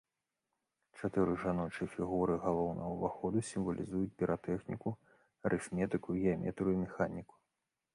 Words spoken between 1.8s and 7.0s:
фігуры галоўнага ўваходу сімвалізуюць піратэхніку, арыфметыку, геаметрыю і